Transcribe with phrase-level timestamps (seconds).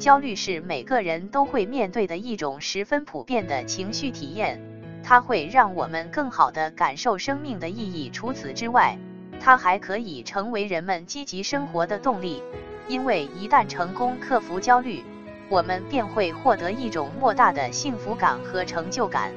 [0.00, 4.58] 焦虑是每个人都会面对的一种十分普遍的情绪体验，
[5.04, 8.08] 它会让我们更好地感受生命的意义。
[8.08, 8.96] 除此之外，
[9.38, 12.42] 它还可以成为人们积极生活的动力，
[12.88, 15.04] 因为一旦成功克服焦虑，
[15.50, 19.30] 我们便会获得一种莫大的幸福感和成就感。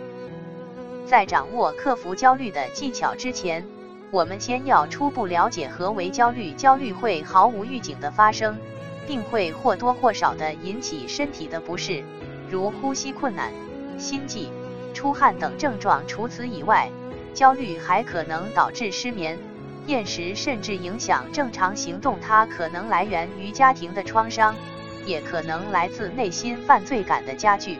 [1.05, 3.65] 在掌握克服焦虑的技巧之前，
[4.11, 6.53] 我们先要初步了解何为焦虑。
[6.53, 8.57] 焦虑会毫无预警的发生，
[9.07, 12.03] 并会或多或少的引起身体的不适，
[12.49, 13.51] 如呼吸困难、
[13.97, 14.49] 心悸、
[14.93, 16.01] 出汗等症状。
[16.07, 16.89] 除此以外，
[17.33, 19.37] 焦虑还可能导致失眠、
[19.87, 22.19] 厌食，甚至影响正常行动。
[22.21, 24.55] 它可能来源于家庭的创伤，
[25.05, 27.77] 也可能来自内心犯罪感的加剧。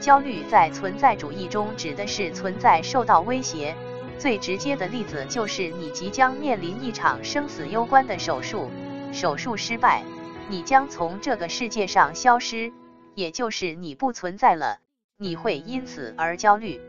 [0.00, 3.74] 焦虑在存在主义中指的是存在受到威胁。
[4.16, 8.70] 最直接的例子就是你即将面临一场生死攸关的手术，
[9.12, 10.02] 手术失败，
[10.50, 12.72] 你将从这个世界上消失，
[13.14, 14.78] 也就是你不存在了，
[15.16, 16.80] 你会因此而焦虑。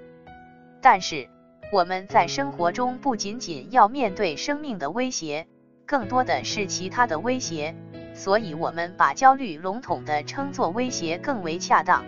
[0.81, 1.29] 但是
[1.71, 5.47] 我们在生活中不仅仅要面对生命的威胁，
[5.85, 7.75] 更多的是其他的威胁，
[8.13, 12.05] 所以我们把焦虑笼统的称作威胁更为恰当。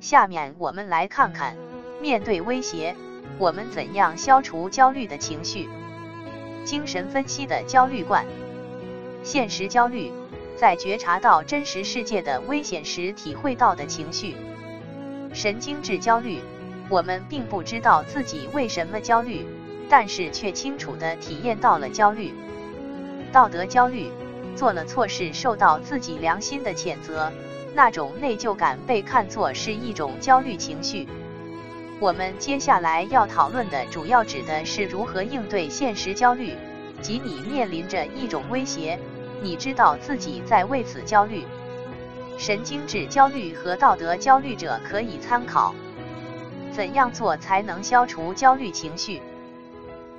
[0.00, 1.56] 下面我们来看看，
[2.00, 2.94] 面对威胁，
[3.38, 5.68] 我们怎样消除焦虑的情绪。
[6.64, 8.24] 精神分析的焦虑观，
[9.24, 10.12] 现实焦虑，
[10.62, 14.36] 在觉察到真实世界的危险时体会到的情绪。
[15.34, 16.38] 神经质焦虑，
[16.88, 19.44] 我们并不知道自己为什么焦虑，
[19.90, 22.32] 但是却清楚地体验到了焦虑。
[23.32, 24.12] 道德焦虑，
[24.54, 27.32] 做了错事受到自己良心的谴责。
[27.74, 31.08] 那种内疚感被看作是一种焦虑情绪。
[31.98, 36.54] 我们接下来要讨论的主要指的是如何应对现实焦虑，
[37.00, 38.96] 即你面临着一种威胁，
[39.42, 41.44] 你知道自己在为此焦虑。
[42.38, 45.74] 神经质焦虑和道德焦虑者可以参考。
[46.70, 49.20] 怎样做才能消除焦虑情绪？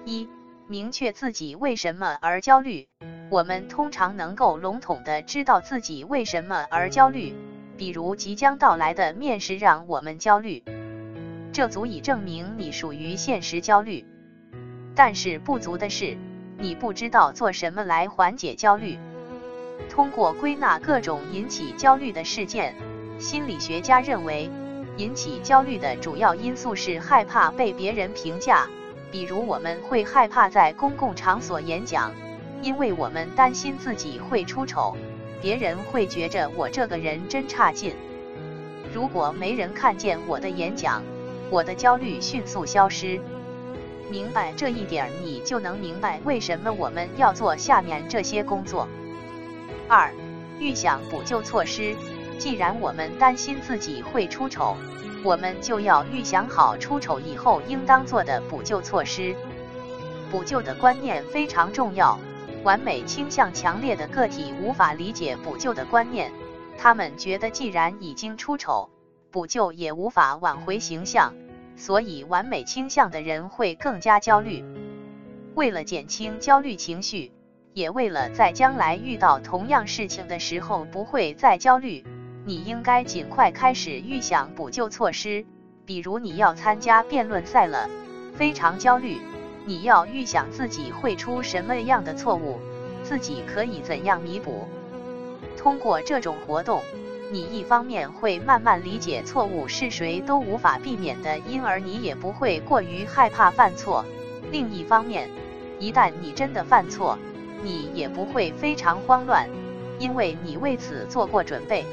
[0.06, 0.28] 一、
[0.68, 2.88] 明确自己为什么而焦虑。
[3.30, 7.34] 我们通常能够笼统的知道自己为什么而焦虑，
[7.78, 10.62] 比如即将到来的面试让我们焦虑，
[11.52, 14.06] 这足以证明你属于现实焦虑。
[14.94, 16.18] 但是不足的是，
[16.60, 19.00] 你不知道做什么来缓解焦虑。
[19.90, 22.76] 通过归纳各种引起焦虑的事件，
[23.20, 24.50] 心理学家认为，
[24.98, 28.68] 引起焦虑的主要因素是害怕被别人评价，
[29.12, 32.12] 比如我们会害怕在公共场所演讲。
[32.62, 34.96] 因为我们担心自己会出丑，
[35.42, 37.94] 别人会觉着我这个人真差劲。
[38.94, 41.04] 如果没人看见我的演讲，
[41.50, 43.20] 我的焦虑迅速消失。
[44.10, 48.88] 明白这一点，你就能明白为什么我们要做下面这些工作。
[49.88, 50.12] 二、
[50.60, 51.96] 预想补救措施。
[52.40, 54.76] 既然我们担心自己会出丑，
[55.24, 59.36] 我们就要预想好出丑以后应当做的补救措施。
[60.32, 62.20] 补救的观念非常重要。
[62.64, 66.32] 完美倾向强烈的个体无法理解补救的观念，
[66.78, 68.90] 他们觉得既然已经出丑，
[69.32, 71.34] 补救也无法挽回形象，
[71.76, 74.64] 所以完美倾向的人会更加焦虑。
[75.56, 77.34] 为了减轻焦虑情绪，
[77.74, 82.04] 也为了在将来遇到同样事情的时候不会再焦虑，
[82.46, 85.46] 你应该尽快开始预想补救措施。
[85.86, 87.90] 比如你要参加辩论赛了，
[88.36, 89.18] 非常焦虑。
[89.66, 92.60] 你要预想自己会出什么样的错误，
[93.04, 94.68] 自己可以怎样弥补。
[95.58, 96.82] 通过这种活动，
[97.32, 104.04] 你一方面会慢慢理解错误是谁都无法避免的，因而你也不会过于害怕犯错；
[104.52, 105.30] 另一方面，
[105.80, 107.18] 一旦你真的犯错，
[107.64, 109.50] 你也不会非常慌乱，
[109.98, 111.86] 因为你为此做过准备。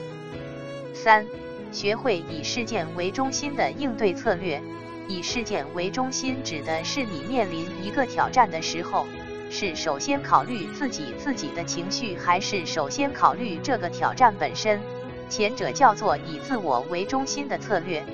[0.92, 1.25] 三，
[1.70, 4.60] 学会以事件为中心的应对策略。
[5.08, 9.06] 以事件为中心，指的是你面临一个挑战的时候，
[9.50, 14.81] 是首先考虑自己自己的情绪，还是首先考虑这个挑战本身？
[15.28, 18.05] 前者叫做以自我为中心的策略。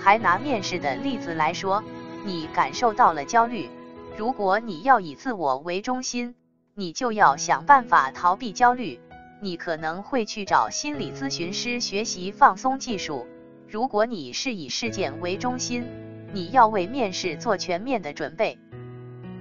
[0.00, 1.82] 还拿面试的例子来说，
[2.24, 3.68] 你感受到了焦虑，
[4.16, 6.34] 如果你要以自我为中心，
[6.78, 9.00] 你就要想办法逃避焦虑，
[9.40, 13.26] 你可能会去找心理咨询师学习放松技术。
[13.66, 15.86] 如果你是以事件为中心，
[16.34, 18.58] 你要为面试做全面的准备。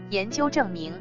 [0.10, 0.94] 研究证明，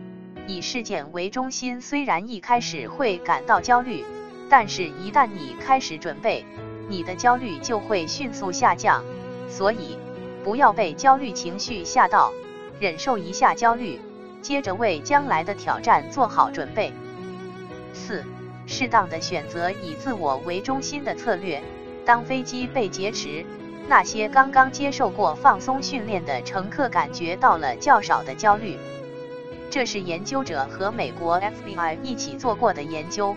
[0.49, 4.05] 以事件为中心虽然一开始会感到焦虑，
[4.51, 6.45] 但是一旦你开始准备，
[6.89, 9.05] 你的焦虑就会迅速下降。
[9.49, 9.97] 所以，
[10.43, 12.33] 不要被焦虑情绪吓到，
[12.81, 14.01] 忍受一下焦虑，
[14.45, 16.93] 接着为将来的挑战做好准备。
[17.95, 18.23] 四、
[18.67, 21.63] 适当的选择以自我为中心的策略。
[22.05, 23.43] 当飞机被劫持，
[23.89, 28.77] 那些刚刚接受过放松训练的乘客感觉到了较少的焦虑。
[29.71, 33.35] 这是研究者和美国 FBI 一起做过的研究。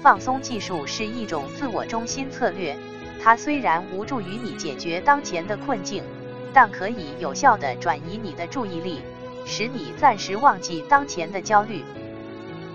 [0.00, 2.76] 放松技术是一种自我中心策略，
[3.20, 6.04] 它虽然无助于你解决当前的困境，
[6.52, 9.00] 但可以有效地转移你的注意力，
[9.44, 11.82] 使你暂时忘记当前的焦虑。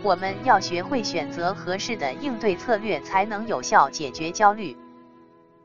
[0.01, 4.77] 我们要学会选择合适的应对策略，才能有效解决焦虑。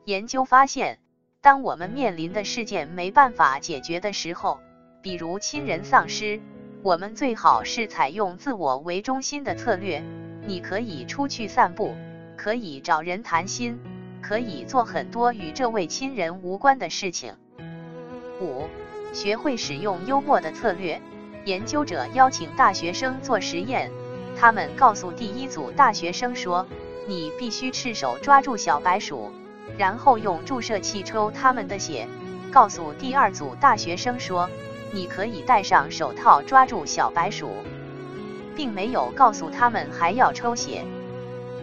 [0.03, 0.99] 研究发现，
[1.41, 4.59] 当我们面临的事件没办法解决的时候，
[5.01, 6.41] 比如亲人丧失，
[6.83, 10.03] 我们最好是采用自我为中心的策略。
[10.47, 11.95] 你可以出去散步，
[12.35, 13.79] 可以找人谈心，
[14.21, 17.33] 可以做很多与这位亲人无关的事情。
[18.41, 18.67] 五、
[19.13, 21.01] 学会使用幽默的策略。
[21.45, 23.91] 研究者邀请大学生做实验。
[24.37, 26.65] 他们告诉第一组大学生说
[27.07, 29.31] ：“你必须赤手抓住小白鼠，
[29.77, 32.07] 然后用注射器抽他们的血。”
[32.51, 34.49] 告诉第二组大学生说
[34.91, 37.49] ：“你可以戴上手套抓住小白鼠，
[38.55, 40.83] 并没有告诉他们还要抽血。”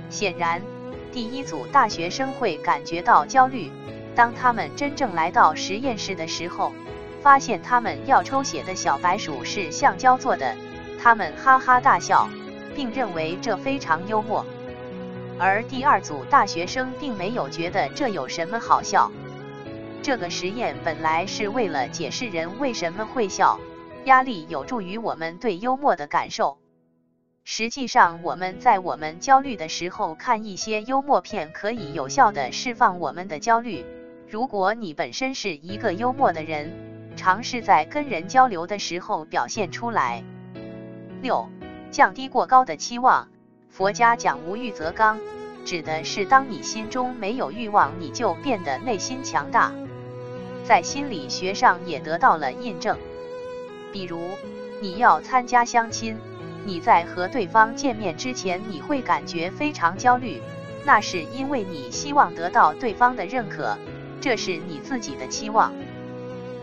[0.08, 0.62] 显然，
[1.10, 3.70] 第一组大学生会感觉到焦虑。
[4.14, 6.72] 当他们真正来到实验室的时候，
[7.22, 10.54] 发现他们要抽血的小白鼠是橡胶做的，
[11.00, 12.28] 他们哈哈大笑。
[12.74, 14.46] 并认为这非常幽默，
[15.38, 19.12] 而第二组大学生并没有觉得这有什么好笑。
[20.02, 23.60] 这个实验本来是为了解释人为什么会笑，
[24.06, 26.56] 压力有助于我们对幽默的感受。
[27.44, 33.84] 实际上，我们在我们焦虑的时候看一些幽默片，可以有效的释放我们的焦虑。
[34.30, 36.72] 如果你本身是一个幽默的人，
[37.16, 40.22] 尝试在跟人交流的时候表现出来。
[41.20, 41.48] 六。
[41.90, 43.28] 降低过高的期望。
[43.68, 45.20] 佛家讲无欲则刚，
[45.62, 49.70] 指的是当你心中没有欲望，你就变得内心强大。
[50.64, 52.96] 在心理学上也得到了印证。
[53.92, 54.22] 比如，
[54.80, 56.16] 你要参加相亲，
[56.64, 60.40] 你在和对方见面之前，你会感觉非常焦虑，
[60.86, 63.76] 那是因为你希望得到对方的认可，
[64.18, 65.74] 这是你自己的期望。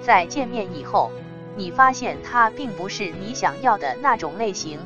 [0.10, 1.12] 在见面以后，
[1.56, 4.80] 你发现他并不是你想要的那种类型。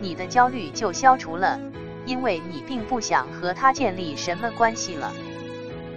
[0.00, 1.60] 你的焦虑就消除了，
[2.06, 5.12] 因为你并不想和他建立什么关系了。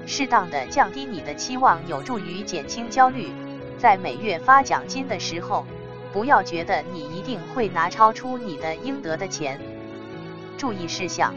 [0.07, 3.31] 适当的降低你的期望，有助于减轻焦虑。
[3.77, 5.63] 在每月发奖金的时候，
[6.11, 9.61] 不要觉得你一定会拿超出你的应得的钱。
[10.57, 11.35] 注意事项：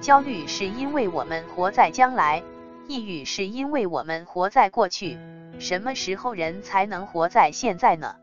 [0.00, 2.42] 焦虑是因为我们活在将来，
[2.88, 5.18] 抑郁是因为我们活在过去。
[5.58, 8.16] 什么时候人才能活在现在呢？